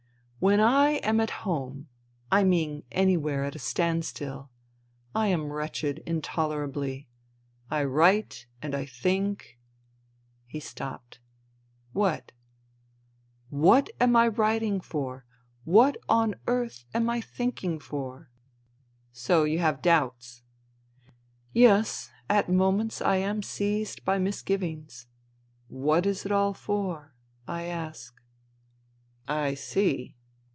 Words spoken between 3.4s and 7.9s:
at a standstill— I am wretched intolerably. I